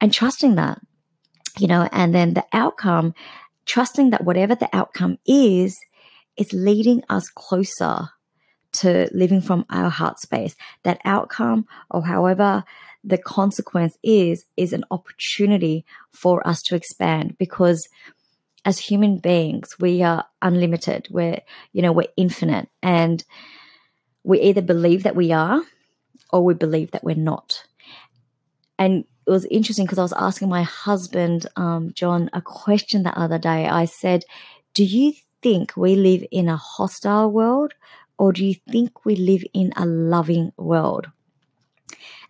and 0.00 0.12
trusting 0.12 0.54
that 0.56 0.80
you 1.58 1.66
know 1.66 1.88
and 1.92 2.14
then 2.14 2.34
the 2.34 2.44
outcome 2.52 3.14
trusting 3.66 4.10
that 4.10 4.24
whatever 4.24 4.54
the 4.54 4.68
outcome 4.72 5.18
is 5.26 5.78
is 6.36 6.52
leading 6.52 7.02
us 7.08 7.28
closer 7.30 8.08
to 8.74 9.08
living 9.12 9.40
from 9.40 9.64
our 9.70 9.88
heart 9.88 10.18
space. 10.18 10.54
That 10.82 11.00
outcome, 11.04 11.66
or 11.90 12.04
however 12.04 12.64
the 13.02 13.18
consequence 13.18 13.96
is, 14.02 14.44
is 14.56 14.72
an 14.72 14.84
opportunity 14.90 15.84
for 16.10 16.46
us 16.46 16.62
to 16.62 16.74
expand 16.74 17.36
because 17.38 17.86
as 18.64 18.78
human 18.78 19.18
beings, 19.18 19.76
we 19.78 20.02
are 20.02 20.24
unlimited. 20.40 21.08
We're, 21.10 21.40
you 21.72 21.82
know, 21.82 21.92
we're 21.92 22.08
infinite. 22.16 22.68
And 22.82 23.22
we 24.22 24.40
either 24.40 24.62
believe 24.62 25.02
that 25.02 25.16
we 25.16 25.32
are 25.32 25.62
or 26.30 26.44
we 26.44 26.54
believe 26.54 26.92
that 26.92 27.04
we're 27.04 27.14
not. 27.14 27.64
And 28.78 29.04
it 29.26 29.30
was 29.30 29.44
interesting 29.46 29.86
because 29.86 29.98
I 29.98 30.02
was 30.02 30.12
asking 30.12 30.48
my 30.48 30.62
husband, 30.62 31.46
um, 31.56 31.92
John, 31.94 32.30
a 32.32 32.42
question 32.42 33.02
the 33.02 33.18
other 33.18 33.38
day. 33.38 33.68
I 33.68 33.84
said, 33.84 34.24
Do 34.74 34.84
you 34.84 35.12
think 35.42 35.76
we 35.76 35.94
live 35.94 36.24
in 36.30 36.48
a 36.48 36.56
hostile 36.56 37.30
world 37.30 37.74
or 38.18 38.32
do 38.32 38.44
you 38.44 38.54
think 38.70 39.04
we 39.04 39.16
live 39.16 39.44
in 39.52 39.72
a 39.76 39.86
loving 39.86 40.52
world? 40.56 41.08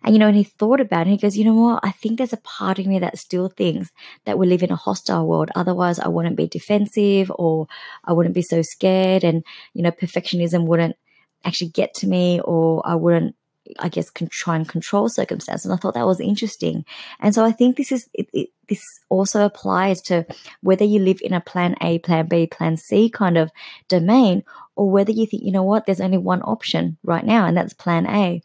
And, 0.05 0.13
you 0.13 0.19
know, 0.19 0.27
and 0.27 0.37
he 0.37 0.43
thought 0.43 0.79
about 0.79 1.01
it, 1.01 1.09
and 1.09 1.11
he 1.11 1.17
goes, 1.17 1.35
you 1.35 1.43
know 1.43 1.55
what? 1.55 1.79
I 1.83 1.91
think 1.91 2.17
there's 2.17 2.31
a 2.31 2.37
part 2.37 2.77
of 2.77 2.85
me 2.85 2.99
that 2.99 3.17
still 3.17 3.49
thinks 3.49 3.91
that 4.25 4.37
we 4.37 4.45
live 4.45 4.61
in 4.61 4.71
a 4.71 4.75
hostile 4.75 5.27
world. 5.27 5.49
Otherwise, 5.55 5.99
I 5.99 6.07
wouldn't 6.07 6.37
be 6.37 6.47
defensive 6.47 7.31
or 7.35 7.67
I 8.03 8.13
wouldn't 8.13 8.35
be 8.35 8.43
so 8.43 8.61
scared. 8.61 9.23
And, 9.23 9.43
you 9.73 9.81
know, 9.81 9.91
perfectionism 9.91 10.67
wouldn't 10.67 10.95
actually 11.43 11.71
get 11.71 11.95
to 11.95 12.07
me 12.07 12.39
or 12.39 12.85
I 12.85 12.95
wouldn't 12.95 13.35
I 13.79 13.89
guess, 13.89 14.09
can 14.09 14.27
try 14.27 14.55
and 14.55 14.67
control 14.67 15.09
circumstances. 15.09 15.65
And 15.65 15.73
I 15.73 15.77
thought 15.77 15.95
that 15.95 16.05
was 16.05 16.19
interesting. 16.19 16.85
And 17.19 17.33
so 17.33 17.43
I 17.43 17.51
think 17.51 17.77
this 17.77 17.91
is 17.91 18.07
it, 18.13 18.29
it, 18.31 18.49
this 18.69 18.83
also 19.09 19.43
applies 19.43 20.01
to 20.03 20.25
whether 20.61 20.85
you 20.85 20.99
live 20.99 21.19
in 21.21 21.33
a 21.33 21.41
plan 21.41 21.75
A, 21.81 21.97
plan 21.99 22.27
B, 22.27 22.45
plan 22.45 22.77
C 22.77 23.09
kind 23.09 23.37
of 23.37 23.51
domain, 23.87 24.43
or 24.75 24.89
whether 24.89 25.11
you 25.11 25.25
think, 25.25 25.43
you 25.43 25.51
know 25.51 25.63
what, 25.63 25.85
there's 25.85 26.01
only 26.01 26.17
one 26.17 26.43
option 26.43 26.97
right 27.03 27.25
now, 27.25 27.45
and 27.47 27.57
that's 27.57 27.73
plan 27.73 28.05
A. 28.05 28.41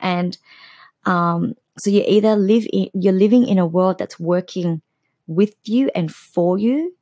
And 0.00 0.36
um, 1.08 1.54
so 1.78 1.88
you 1.88 2.04
either 2.06 2.36
live 2.36 2.66
in, 2.70 2.90
you're 2.92 3.14
living 3.14 3.48
in 3.48 3.58
a 3.58 3.66
world 3.66 3.96
that's 3.98 4.20
working 4.20 4.82
with 5.26 5.54
you 5.64 5.90
and 5.94 6.14
for 6.14 6.58
you, 6.58 6.94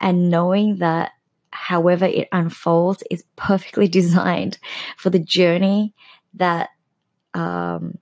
and 0.00 0.30
knowing 0.30 0.76
that 0.76 1.12
however 1.50 2.06
it 2.06 2.28
unfolds 2.32 3.02
is 3.10 3.22
perfectly 3.36 3.86
designed 4.00 4.58
for 4.96 5.10
the 5.10 5.18
journey 5.18 5.94
that 6.34 6.70
um, 7.34 7.98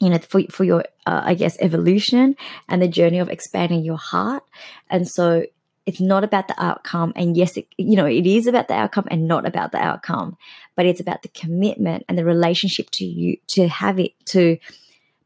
you 0.00 0.08
know 0.08 0.18
for, 0.18 0.42
for 0.50 0.64
your 0.64 0.84
uh, 1.04 1.22
i 1.24 1.34
guess 1.34 1.56
evolution 1.60 2.34
and 2.68 2.80
the 2.80 2.88
journey 2.88 3.18
of 3.18 3.28
expanding 3.28 3.84
your 3.84 3.98
heart. 3.98 4.44
And 4.88 5.06
so 5.06 5.44
it's 5.84 6.00
not 6.00 6.24
about 6.24 6.48
the 6.48 6.62
outcome 6.62 7.12
and 7.16 7.36
yes 7.36 7.56
it, 7.56 7.66
you 7.76 7.96
know 7.96 8.06
it 8.06 8.26
is 8.26 8.46
about 8.46 8.68
the 8.68 8.74
outcome 8.74 9.06
and 9.10 9.28
not 9.28 9.46
about 9.46 9.72
the 9.72 9.78
outcome 9.78 10.36
but 10.74 10.86
it's 10.86 11.00
about 11.00 11.22
the 11.22 11.28
commitment 11.28 12.04
and 12.08 12.18
the 12.18 12.24
relationship 12.24 12.88
to 12.90 13.04
you 13.04 13.36
to 13.46 13.68
have 13.68 13.98
it 14.00 14.12
to 14.26 14.58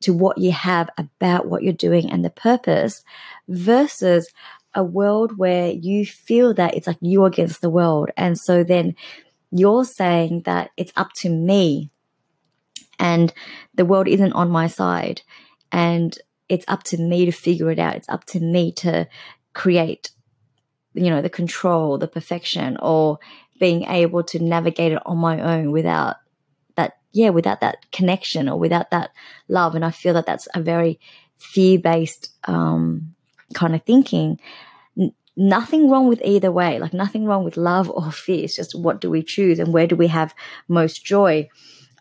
to 0.00 0.12
what 0.12 0.38
you 0.38 0.52
have 0.52 0.88
about 0.97 1.47
what 1.47 1.62
you're 1.62 1.73
doing 1.73 2.11
and 2.11 2.25
the 2.25 2.30
purpose 2.30 3.02
versus 3.49 4.30
a 4.75 4.83
world 4.83 5.37
where 5.37 5.71
you 5.71 6.07
feel 6.07 6.54
that 6.54 6.75
it's 6.75 6.87
like 6.87 6.99
you 7.00 7.25
against 7.25 7.61
the 7.61 7.71
world. 7.71 8.11
And 8.16 8.38
so 8.38 8.62
then 8.62 8.95
you're 9.50 9.85
saying 9.85 10.42
that 10.45 10.71
it's 10.76 10.92
up 10.97 11.12
to 11.14 11.28
me 11.28 11.90
and 12.99 13.33
the 13.75 13.85
world 13.85 14.07
isn't 14.09 14.33
on 14.33 14.50
my 14.50 14.69
side. 14.69 15.23
And 15.73 16.16
it's 16.49 16.64
up 16.69 16.83
to 16.85 16.99
me 16.99 17.26
to 17.26 17.33
figure 17.33 17.71
it 17.71 17.78
out. 17.78 17.97
It's 17.97 18.09
up 18.09 18.25
to 18.26 18.40
me 18.40 18.73
to 18.73 19.09
create 19.52 20.11
you 20.95 21.11
know 21.11 21.23
the 21.23 21.30
control 21.30 21.99
the 21.99 22.09
perfection 22.09 22.76
or 22.80 23.19
being 23.59 23.85
able 23.85 24.23
to 24.23 24.38
navigate 24.38 24.92
it 24.92 25.02
on 25.04 25.19
my 25.19 25.40
own 25.40 25.71
without 25.71 26.16
yeah 27.12 27.31
without 27.31 27.61
that 27.61 27.90
connection 27.93 28.49
or 28.49 28.59
without 28.59 28.90
that 28.90 29.11
love. 29.49 29.75
And 29.75 29.85
i 29.85 29.90
feel 29.90 30.14
that 30.14 30.26
that's 30.26 30.49
a 30.55 30.61
very 30.61 30.99
fear-based 31.38 32.31
um, 32.45 33.14
kind 33.55 33.75
of 33.75 33.83
thinking. 33.83 34.38
Nothing 35.37 35.88
wrong 35.88 36.07
with 36.07 36.21
either 36.23 36.52
way. 36.52 36.79
Like 36.79 36.93
nothing 36.93 37.25
wrong 37.25 37.45
with 37.45 37.57
love 37.57 37.88
or 37.88 38.12
fear. 38.12 38.45
It's 38.45 38.57
just 38.57 38.79
what 38.79 39.00
do 39.00 39.09
we 39.09 39.23
choose 39.23 39.59
and 39.59 39.73
where 39.73 39.87
do 39.87 39.97
we 39.97 40.09
have 40.09 40.35
most 40.69 41.05
joy? 41.05 41.49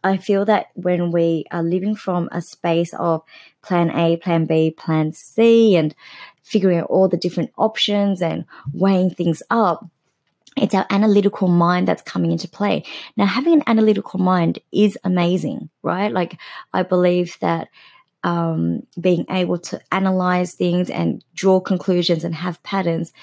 I 0.04 0.18
feel 0.18 0.46
that 0.46 0.68
when 0.76 1.12
we 1.12 1.46
are 1.52 1.64
living 1.64 1.96
from 1.96 2.30
a 2.32 2.42
space 2.42 2.94
of 2.94 3.22
plan 3.62 3.92
A, 3.92 4.18
plan 4.18 4.46
B, 4.46 4.72
plan 4.72 5.14
C, 5.14 5.76
and 5.76 5.96
figuring 6.44 6.80
out 6.80 6.90
all 6.90 7.08
the 7.08 7.18
different 7.18 7.52
options 7.58 8.22
and 8.22 8.46
weighing 8.74 9.10
things 9.10 9.44
up, 9.50 9.86
it's 10.62 10.76
our 10.76 10.86
analytical 10.90 11.48
mind 11.48 11.88
that's 11.88 12.02
coming 12.02 12.32
into 12.32 12.48
play. 12.48 12.84
Now, 13.18 13.26
having 13.26 13.54
an 13.54 13.64
analytical 13.68 14.20
mind 14.20 14.60
is 14.72 14.98
amazing, 15.04 15.70
right? 15.84 16.12
Like, 16.12 16.38
I 16.74 16.84
believe 16.84 17.38
that 17.42 17.70
um, 18.24 18.84
being 19.00 19.26
able 19.30 19.58
to 19.60 19.80
analyze 19.92 20.54
things 20.54 20.90
and 20.90 21.24
draw 21.34 21.60
conclusions 21.60 22.24
and 22.24 22.36
have 22.36 22.62
patterns 22.64 23.14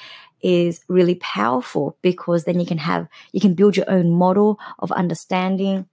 is 0.43 0.81
really 0.89 1.17
powerful 1.17 1.97
because 2.03 2.45
then 2.45 2.61
you 2.61 2.67
can 2.67 2.79
have, 2.79 3.09
you 3.33 3.41
can 3.41 3.55
build 3.55 3.77
your 3.77 3.91
own 3.91 4.11
model 4.11 4.59
of 4.79 4.93
understanding 4.93 5.87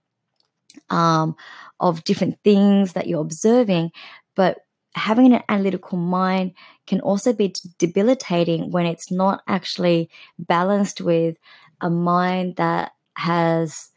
um, 0.90 1.36
of 1.80 2.04
different 2.04 2.38
things 2.44 2.92
that 2.94 3.06
you're 3.06 3.20
observing. 3.20 3.90
But 4.34 4.58
having 4.94 5.32
an 5.32 5.42
analytical 5.48 5.98
mind 5.98 6.52
can 6.86 7.00
also 7.00 7.32
be 7.32 7.54
debilitating 7.78 8.70
when 8.70 8.86
it's 8.86 9.10
not 9.10 9.42
actually 9.46 10.10
balanced 10.38 11.00
with 11.00 11.36
a 11.80 11.90
mind 11.90 12.56
that 12.56 12.92
has 13.16 13.90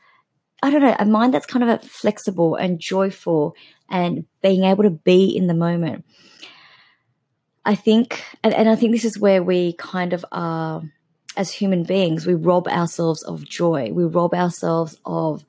I 0.64 0.72
don't 0.72 0.82
know, 0.82 0.96
a 0.98 1.06
mind 1.06 1.34
that's 1.34 1.46
kind 1.46 1.70
of 1.70 1.84
flexible 1.84 2.56
and 2.56 2.80
joyful 2.80 3.56
and 3.90 4.26
being 4.42 4.64
able 4.64 4.84
to 4.84 4.90
be 4.90 5.26
in 5.26 5.48
the 5.48 5.54
moment. 5.54 6.04
I 7.64 7.76
think, 7.76 8.24
and, 8.44 8.54
and 8.54 8.68
I 8.68 8.76
think 8.76 8.94
this 8.94 9.06
is 9.06 9.20
where 9.20 9.44
we 9.44 9.74
kind 9.74 10.14
of 10.14 10.26
are, 10.32 10.82
as 11.36 11.52
human 11.52 11.84
beings, 11.84 12.26
we 12.26 12.34
rob 12.34 12.68
ourselves 12.68 13.22
of 13.24 13.44
joy. 13.44 13.92
We 13.92 14.06
rob 14.06 14.34
ourselves 14.34 14.98
of 15.06 15.46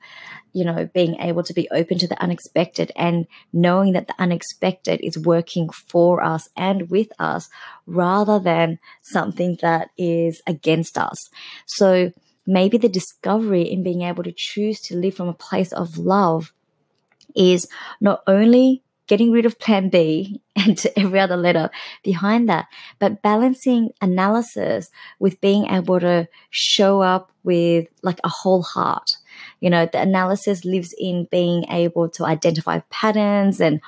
you 0.53 0.65
know, 0.65 0.89
being 0.93 1.15
able 1.19 1.43
to 1.43 1.53
be 1.53 1.67
open 1.71 1.97
to 1.99 2.07
the 2.07 2.21
unexpected 2.21 2.91
and 2.95 3.27
knowing 3.53 3.93
that 3.93 4.07
the 4.07 4.15
unexpected 4.19 4.99
is 5.03 5.17
working 5.17 5.69
for 5.69 6.23
us 6.23 6.49
and 6.55 6.89
with 6.89 7.09
us 7.19 7.49
rather 7.85 8.39
than 8.39 8.79
something 9.01 9.57
that 9.61 9.89
is 9.97 10.41
against 10.47 10.97
us. 10.97 11.29
So 11.65 12.11
maybe 12.45 12.77
the 12.77 12.89
discovery 12.89 13.63
in 13.63 13.83
being 13.83 14.01
able 14.01 14.23
to 14.23 14.33
choose 14.35 14.79
to 14.81 14.95
live 14.95 15.15
from 15.15 15.27
a 15.27 15.33
place 15.33 15.71
of 15.71 15.97
love 15.97 16.53
is 17.35 17.67
not 18.01 18.23
only 18.27 18.83
getting 19.07 19.31
rid 19.31 19.45
of 19.45 19.59
plan 19.59 19.89
B 19.89 20.41
and 20.55 20.81
every 20.95 21.19
other 21.19 21.35
letter 21.35 21.69
behind 22.03 22.47
that, 22.47 22.67
but 22.99 23.21
balancing 23.21 23.89
analysis 24.01 24.89
with 25.19 25.41
being 25.41 25.65
able 25.67 25.99
to 25.99 26.27
show 26.49 27.01
up 27.01 27.31
with 27.43 27.87
like 28.03 28.19
a 28.23 28.29
whole 28.29 28.61
heart 28.61 29.17
you 29.59 29.69
know, 29.69 29.85
the 29.85 30.01
analysis 30.01 30.65
lives 30.65 30.93
in 30.97 31.27
being 31.31 31.65
able 31.69 32.09
to 32.09 32.25
identify 32.25 32.79
patterns 32.89 33.59
and, 33.59 33.81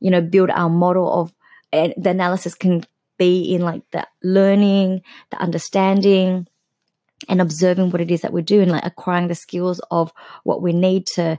you 0.00 0.10
know, 0.10 0.20
build 0.20 0.50
our 0.50 0.68
model 0.68 1.12
of 1.12 1.32
and 1.72 1.94
the 1.96 2.10
analysis 2.10 2.54
can 2.54 2.84
be 3.18 3.54
in 3.54 3.62
like 3.62 3.82
the 3.92 4.06
learning, 4.22 5.02
the 5.30 5.38
understanding, 5.38 6.46
and 7.28 7.40
observing 7.40 7.90
what 7.90 8.00
it 8.00 8.10
is 8.10 8.22
that 8.22 8.32
we're 8.32 8.42
doing, 8.42 8.68
like 8.68 8.84
acquiring 8.84 9.28
the 9.28 9.34
skills 9.34 9.80
of 9.90 10.12
what 10.44 10.60
we 10.60 10.72
need 10.72 11.06
to 11.06 11.38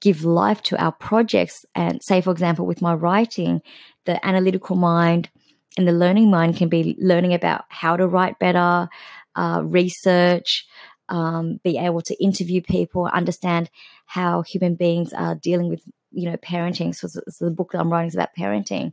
give 0.00 0.24
life 0.24 0.62
to 0.62 0.82
our 0.82 0.92
projects. 0.92 1.64
And 1.74 2.02
say, 2.02 2.20
for 2.20 2.30
example, 2.30 2.66
with 2.66 2.82
my 2.82 2.94
writing, 2.94 3.60
the 4.06 4.24
analytical 4.26 4.76
mind 4.76 5.28
and 5.76 5.86
the 5.86 5.92
learning 5.92 6.30
mind 6.30 6.56
can 6.56 6.68
be 6.68 6.96
learning 6.98 7.34
about 7.34 7.64
how 7.68 7.96
to 7.96 8.08
write 8.08 8.38
better, 8.38 8.88
uh, 9.36 9.62
research, 9.64 10.66
um, 11.10 11.60
be 11.62 11.76
able 11.76 12.00
to 12.02 12.22
interview 12.22 12.62
people, 12.62 13.06
understand 13.06 13.68
how 14.06 14.42
human 14.42 14.76
beings 14.76 15.12
are 15.12 15.34
dealing 15.34 15.68
with, 15.68 15.82
you 16.12 16.30
know, 16.30 16.36
parenting. 16.38 16.94
So, 16.94 17.08
so 17.08 17.44
the 17.44 17.50
book 17.50 17.72
that 17.72 17.80
I'm 17.80 17.92
writing 17.92 18.08
is 18.08 18.14
about 18.14 18.34
parenting. 18.38 18.92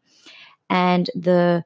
And 0.70 1.10
the 1.16 1.64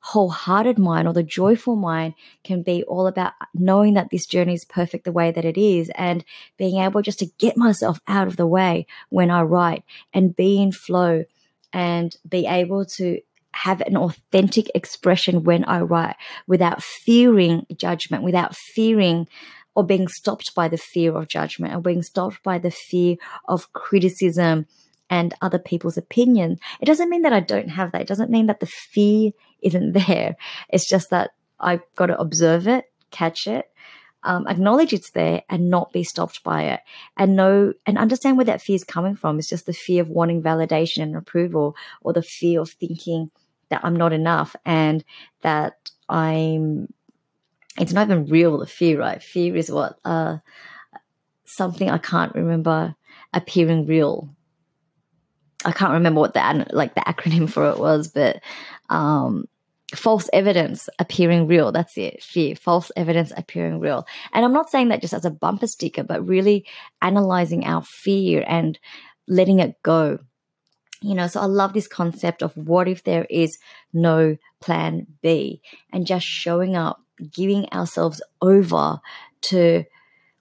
wholehearted 0.00 0.78
mind 0.78 1.08
or 1.08 1.12
the 1.12 1.22
joyful 1.22 1.74
mind 1.74 2.14
can 2.44 2.62
be 2.62 2.84
all 2.84 3.08
about 3.08 3.32
knowing 3.54 3.94
that 3.94 4.10
this 4.10 4.24
journey 4.24 4.54
is 4.54 4.64
perfect 4.64 5.04
the 5.04 5.10
way 5.10 5.32
that 5.32 5.44
it 5.44 5.58
is 5.58 5.90
and 5.96 6.24
being 6.56 6.80
able 6.80 7.02
just 7.02 7.18
to 7.18 7.26
get 7.38 7.56
myself 7.56 7.98
out 8.06 8.28
of 8.28 8.36
the 8.36 8.46
way 8.46 8.86
when 9.08 9.32
I 9.32 9.42
write 9.42 9.82
and 10.14 10.36
be 10.36 10.62
in 10.62 10.70
flow 10.70 11.24
and 11.72 12.14
be 12.28 12.46
able 12.46 12.84
to 12.84 13.20
have 13.52 13.80
an 13.80 13.96
authentic 13.96 14.70
expression 14.74 15.42
when 15.42 15.64
I 15.64 15.80
write 15.80 16.16
without 16.46 16.82
fearing 16.82 17.66
judgment, 17.76 18.22
without 18.22 18.54
fearing 18.54 19.26
or 19.76 19.84
being 19.84 20.08
stopped 20.08 20.54
by 20.54 20.66
the 20.66 20.78
fear 20.78 21.14
of 21.14 21.28
judgment 21.28 21.74
or 21.74 21.80
being 21.80 22.02
stopped 22.02 22.42
by 22.42 22.58
the 22.58 22.70
fear 22.70 23.16
of 23.46 23.72
criticism 23.74 24.66
and 25.08 25.34
other 25.40 25.58
people's 25.58 25.98
opinion. 25.98 26.58
It 26.80 26.86
doesn't 26.86 27.10
mean 27.10 27.22
that 27.22 27.32
I 27.32 27.40
don't 27.40 27.68
have 27.68 27.92
that. 27.92 28.00
It 28.00 28.08
doesn't 28.08 28.30
mean 28.30 28.46
that 28.46 28.60
the 28.60 28.66
fear 28.66 29.30
isn't 29.62 29.92
there. 30.06 30.36
It's 30.70 30.88
just 30.88 31.10
that 31.10 31.30
I've 31.60 31.82
got 31.94 32.06
to 32.06 32.18
observe 32.18 32.66
it, 32.66 32.86
catch 33.10 33.46
it, 33.46 33.70
um, 34.22 34.48
acknowledge 34.48 34.92
it's 34.92 35.10
there 35.10 35.42
and 35.48 35.70
not 35.70 35.92
be 35.92 36.02
stopped 36.02 36.42
by 36.42 36.64
it 36.64 36.80
and 37.16 37.36
know 37.36 37.72
and 37.84 37.96
understand 37.96 38.36
where 38.36 38.46
that 38.46 38.60
fear 38.60 38.74
is 38.74 38.82
coming 38.82 39.14
from 39.14 39.38
it's 39.38 39.48
just 39.48 39.66
the 39.66 39.72
fear 39.72 40.02
of 40.02 40.10
wanting 40.10 40.42
validation 40.42 41.02
and 41.02 41.14
approval 41.14 41.76
or 42.02 42.12
the 42.12 42.22
fear 42.22 42.60
of 42.60 42.70
thinking 42.70 43.30
that 43.68 43.80
i'm 43.84 43.94
not 43.94 44.12
enough 44.12 44.56
and 44.64 45.04
that 45.42 45.90
i'm 46.08 46.92
it's 47.78 47.92
not 47.92 48.08
even 48.08 48.26
real 48.26 48.58
the 48.58 48.66
fear 48.66 48.98
right 48.98 49.22
fear 49.22 49.56
is 49.56 49.70
what 49.70 49.98
uh, 50.04 50.38
something 51.44 51.90
i 51.90 51.98
can't 51.98 52.34
remember 52.34 52.94
appearing 53.32 53.86
real 53.86 54.28
i 55.64 55.72
can't 55.72 55.92
remember 55.92 56.20
what 56.20 56.34
the 56.34 56.66
like 56.72 56.94
the 56.94 57.00
acronym 57.00 57.48
for 57.48 57.70
it 57.70 57.78
was 57.78 58.08
but 58.08 58.40
um 58.88 59.46
false 59.94 60.28
evidence 60.32 60.88
appearing 60.98 61.46
real. 61.46 61.70
That's 61.70 61.96
it. 61.96 62.22
Fear, 62.22 62.56
false 62.56 62.90
evidence 62.96 63.32
appearing 63.36 63.78
real. 63.78 64.06
And 64.32 64.44
I'm 64.44 64.52
not 64.52 64.70
saying 64.70 64.88
that 64.88 65.00
just 65.00 65.14
as 65.14 65.24
a 65.24 65.30
bumper 65.30 65.66
sticker, 65.66 66.02
but 66.02 66.26
really 66.26 66.66
analyzing 67.00 67.64
our 67.64 67.82
fear 67.82 68.44
and 68.46 68.78
letting 69.28 69.60
it 69.60 69.80
go. 69.82 70.18
You 71.02 71.14
know, 71.14 71.28
so 71.28 71.40
I 71.40 71.44
love 71.44 71.72
this 71.72 71.86
concept 71.86 72.42
of 72.42 72.56
what 72.56 72.88
if 72.88 73.04
there 73.04 73.26
is 73.28 73.58
no 73.92 74.36
plan 74.60 75.06
B 75.22 75.60
and 75.92 76.06
just 76.06 76.26
showing 76.26 76.74
up, 76.74 77.00
giving 77.32 77.68
ourselves 77.72 78.22
over 78.40 79.00
to 79.42 79.84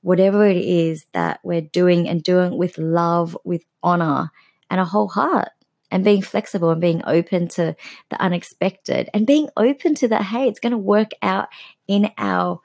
whatever 0.02 0.46
it 0.46 0.58
is 0.58 1.06
that 1.14 1.40
we're 1.44 1.62
doing 1.62 2.08
and 2.08 2.24
doing 2.24 2.58
with 2.58 2.78
love, 2.78 3.38
with 3.44 3.64
honor, 3.82 4.32
and 4.70 4.80
a 4.80 4.86
whole 4.86 5.08
heart 5.08 5.50
and 5.92 6.04
being 6.04 6.22
flexible 6.22 6.72
and 6.72 6.82
being 6.82 7.02
open 7.06 7.48
to 7.48 7.76
the 8.10 8.22
unexpected 8.22 9.10
and 9.14 9.28
being 9.28 9.48
open 9.56 9.96
to 9.96 10.08
that 10.08 10.24
hey 10.24 10.48
it's 10.48 10.60
going 10.60 10.72
to 10.72 10.78
work 10.78 11.12
out 11.22 11.48
in 11.88 12.12
our 12.18 12.60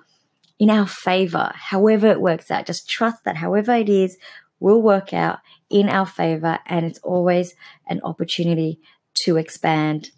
in 0.59 0.71
our 0.71 0.87
favor 0.87 1.53
however 1.55 2.09
it 2.09 2.21
works 2.21 2.51
out. 2.51 2.67
Just 2.67 2.89
trust 2.89 3.25
that 3.25 3.37
however 3.37 3.75
it 3.75 3.89
is 3.89 4.17
will 4.61 4.83
work 4.83 5.13
out 5.13 5.39
in 5.71 5.89
our 5.89 6.07
favor 6.07 6.59
and 6.67 6.85
it's 6.85 6.99
always 7.01 7.55
an 7.89 8.01
opportunity 8.05 8.79
to 9.25 9.37
expand 9.37 10.11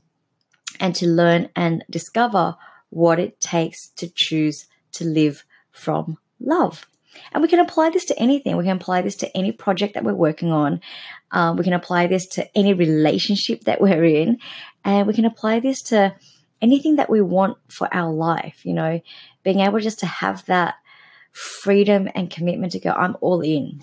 and 0.81 0.95
to 0.97 1.07
learn 1.07 1.49
and 1.55 1.85
discover 1.89 2.57
what 2.93 3.19
it 3.19 3.41
takes 3.41 3.89
to 3.97 4.09
choose 4.09 4.67
to 4.93 5.05
live 5.05 5.45
from 5.71 6.19
love 6.39 6.87
and 7.33 7.43
we 7.43 7.49
can 7.49 7.61
apply 7.61 7.91
this 7.91 8.05
to 8.07 8.19
anything. 8.19 8.57
We 8.57 8.65
can 8.65 8.77
apply 8.77 9.03
this 9.03 9.17
to 9.17 9.37
any 9.37 9.53
project 9.53 9.95
that 9.95 10.05
we're 10.05 10.15
working 10.15 10.51
on. 10.51 10.81
Um, 11.31 11.57
we 11.57 11.65
can 11.65 11.73
apply 11.73 12.07
this 12.07 12.27
to 12.29 12.57
any 12.57 12.75
relationship 12.75 13.65
that 13.65 13.81
we're 13.81 14.05
in. 14.05 14.39
And 14.85 15.07
we 15.07 15.15
can 15.15 15.25
apply 15.25 15.61
this 15.61 15.83
to 15.85 16.15
anything 16.61 16.97
that 16.97 17.11
we 17.11 17.21
want 17.21 17.59
for 17.69 17.93
our 17.93 18.13
life, 18.13 18.65
you 18.65 18.73
know, 18.73 19.01
being 19.43 19.61
able 19.61 19.81
just 19.81 19.99
to 20.01 20.07
have 20.07 20.45
that 20.47 20.77
freedom 21.33 22.09
and 22.15 22.31
commitment 22.31 22.73
to 22.73 22.79
go, 22.79 22.91
I'm 22.91 23.17
all 23.21 23.41
in. 23.41 23.83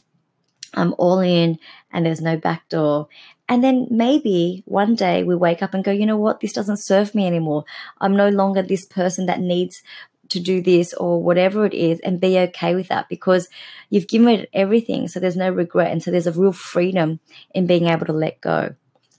I'm 0.73 0.93
all 0.97 1.19
in 1.19 1.57
and 1.91 2.05
there's 2.05 2.21
no 2.21 2.37
back 2.37 2.69
door. 2.69 3.07
And 3.49 3.63
then 3.63 3.87
maybe 3.89 4.61
one 4.65 4.93
day 4.93 5.23
we 5.23 5.35
wake 5.35 5.63
up 5.63 5.73
and 5.73 5.83
go, 5.83 5.91
you 5.91 6.05
know 6.05 6.17
what, 6.17 6.39
this 6.39 6.53
doesn't 6.53 6.77
serve 6.77 7.15
me 7.15 7.25
anymore. 7.25 7.65
I'm 7.99 8.15
no 8.15 8.29
longer 8.29 8.61
this 8.61 8.85
person 8.85 9.25
that 9.25 9.39
needs 9.39 9.81
to 10.29 10.39
do 10.39 10.61
this 10.61 10.93
or 10.93 11.21
whatever 11.21 11.65
it 11.65 11.73
is 11.73 11.99
and 12.01 12.21
be 12.21 12.37
okay 12.37 12.75
with 12.75 12.89
that 12.89 13.09
because 13.09 13.49
you've 13.89 14.07
given 14.07 14.29
it 14.29 14.49
everything. 14.53 15.07
So 15.07 15.19
there's 15.19 15.35
no 15.35 15.49
regret. 15.49 15.91
And 15.91 16.03
so 16.03 16.11
there's 16.11 16.27
a 16.27 16.31
real 16.31 16.51
freedom 16.51 17.19
in 17.55 17.65
being 17.65 17.87
able 17.87 18.05
to 18.05 18.13
let 18.13 18.39
go. 18.39 18.75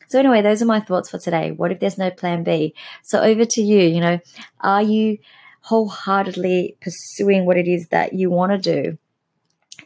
So 0.06 0.20
anyway, 0.20 0.42
those 0.42 0.62
are 0.62 0.66
my 0.66 0.78
thoughts 0.78 1.10
for 1.10 1.18
today. 1.18 1.50
What 1.50 1.72
if 1.72 1.80
there's 1.80 1.98
no 1.98 2.10
plan 2.10 2.44
B? 2.44 2.74
So 3.02 3.20
over 3.20 3.44
to 3.44 3.62
you, 3.62 3.80
you 3.80 4.00
know, 4.00 4.20
are 4.60 4.82
you 4.82 5.18
wholeheartedly 5.62 6.76
pursuing 6.80 7.46
what 7.46 7.56
it 7.56 7.66
is 7.66 7.88
that 7.88 8.12
you 8.12 8.30
want 8.30 8.52
to 8.52 8.58
do? 8.58 8.98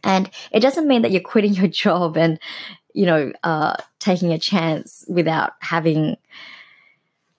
And 0.02 0.30
it 0.52 0.60
doesn't 0.60 0.86
mean 0.86 1.02
that 1.02 1.12
you're 1.12 1.22
quitting 1.22 1.54
your 1.54 1.68
job 1.68 2.18
and, 2.18 2.38
you 2.94 3.06
know, 3.06 3.32
uh, 3.42 3.76
taking 3.98 4.32
a 4.32 4.38
chance 4.38 5.04
without 5.09 5.52
having, 5.59 6.16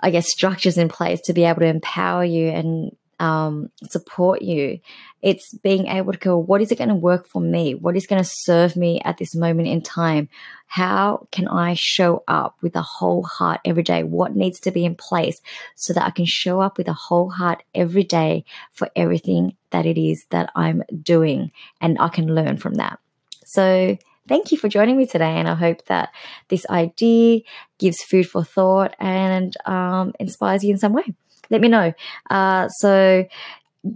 I 0.02 0.12
guess, 0.12 0.30
structures 0.30 0.78
in 0.78 0.90
place 0.90 1.22
to 1.22 1.34
be 1.34 1.46
able 1.46 1.62
to 1.62 1.68
empower 1.68 2.24
you 2.24 2.50
and 2.50 2.96
um, 3.20 3.70
support 3.90 4.42
you. 4.42 4.80
It's 5.22 5.54
being 5.60 5.88
able 5.88 6.12
to 6.12 6.20
go, 6.20 6.38
what 6.38 6.62
is 6.62 6.72
it 6.72 6.78
going 6.78 6.90
to 6.90 6.96
work 6.96 7.28
for 7.28 7.42
me? 7.42 7.74
What 7.74 7.96
is 7.96 8.06
going 8.06 8.22
to 8.22 8.30
serve 8.30 8.76
me 8.76 9.00
at 9.02 9.18
this 9.18 9.34
moment 9.34 9.70
in 9.70 9.82
time? 9.82 10.28
How 10.68 11.28
can 11.32 11.48
I 11.48 11.76
show 11.76 12.24
up 12.28 12.58
with 12.62 12.76
a 12.76 12.82
whole 12.82 13.24
heart 13.24 13.62
every 13.64 13.84
day? 13.84 14.04
What 14.04 14.36
needs 14.36 14.60
to 14.62 14.72
be 14.72 14.84
in 14.84 14.96
place 14.96 15.40
so 15.76 15.94
that 15.94 16.06
I 16.06 16.10
can 16.10 16.26
show 16.26 16.60
up 16.60 16.78
with 16.78 16.90
a 16.90 16.94
whole 16.94 17.30
heart 17.30 17.64
every 17.74 18.04
day 18.04 18.44
for 18.74 18.90
everything 18.96 19.56
that 19.70 19.86
it 19.86 19.98
is 19.98 20.26
that 20.32 20.52
I'm 20.54 20.84
doing 21.02 21.52
and 21.80 21.98
I 22.00 22.10
can 22.10 22.36
learn 22.36 22.58
from 22.58 22.76
that. 22.76 23.00
So, 23.46 23.98
thank 24.28 24.52
you 24.52 24.58
for 24.58 24.70
joining 24.70 24.98
me 24.98 25.06
today. 25.06 25.38
And 25.38 25.48
I 25.48 25.56
hope 25.56 25.86
that 25.86 26.10
this 26.50 26.66
idea 26.70 27.42
gives 27.80 28.02
food 28.04 28.28
for 28.30 28.44
thought 28.44 28.96
and 29.00 29.54
um, 29.66 30.14
inspires 30.20 30.64
you 30.64 30.72
in 30.72 30.78
some 30.78 30.94
way 30.94 31.04
let 31.50 31.62
me 31.62 31.68
know. 31.68 31.94
Uh, 32.30 32.68
so 32.70 33.26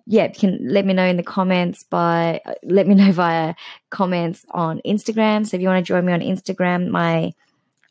yeah, 0.05 0.25
you 0.25 0.33
can 0.33 0.59
let 0.61 0.85
me 0.85 0.93
know 0.93 1.05
in 1.05 1.17
the 1.17 1.23
comments 1.23 1.83
by 1.83 2.41
let 2.63 2.87
me 2.87 2.95
know 2.95 3.11
via 3.21 3.55
comments 3.89 4.45
on 4.51 4.81
Instagram. 4.85 5.47
So 5.47 5.57
if 5.57 5.61
you 5.61 5.67
want 5.67 5.83
to 5.85 5.87
join 5.87 6.05
me 6.05 6.13
on 6.13 6.21
Instagram, 6.21 6.89
my 6.89 7.33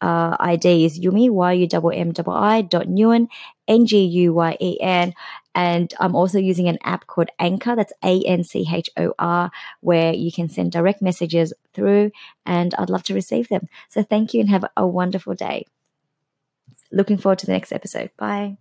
uh, 0.00 0.36
ID 0.38 0.84
is 0.84 0.98
Yumi 0.98 1.30
Y 1.30 1.52
U 1.52 1.90
M 1.90 2.12
M 2.16 2.24
I 2.28 2.62
dot 2.62 2.86
Nguyen 2.86 3.28
N 3.66 3.86
G 3.86 4.04
U 4.04 4.34
Y 4.34 4.56
E 4.60 4.80
N, 4.80 5.14
and 5.54 5.92
I'm 5.98 6.14
also 6.14 6.38
using 6.38 6.68
an 6.68 6.78
app 6.84 7.06
called 7.06 7.30
Anchor. 7.38 7.76
That's 7.76 7.92
A 8.04 8.22
N 8.24 8.44
C 8.44 8.66
H 8.70 8.90
O 8.96 9.14
R, 9.18 9.50
where 9.80 10.12
you 10.12 10.30
can 10.32 10.48
send 10.48 10.72
direct 10.72 11.02
messages 11.02 11.52
through, 11.74 12.12
and 12.46 12.74
I'd 12.74 12.90
love 12.90 13.02
to 13.04 13.14
receive 13.14 13.48
them. 13.48 13.68
So 13.88 14.02
thank 14.02 14.34
you 14.34 14.40
and 14.40 14.50
have 14.50 14.64
a 14.76 14.86
wonderful 14.86 15.34
day. 15.34 15.64
Looking 16.90 17.18
forward 17.18 17.38
to 17.40 17.46
the 17.46 17.52
next 17.52 17.72
episode. 17.72 18.10
Bye. 18.16 18.58